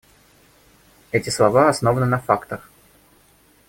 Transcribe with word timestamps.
Эти 1.11 1.29
слова 1.29 1.69
основаны 1.69 2.07
на 2.07 2.17
фактах. 2.19 2.71